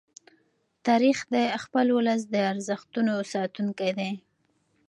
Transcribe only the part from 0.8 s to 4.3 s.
تاریخ د خپل ولس د ارزښتونو ساتونکی دی.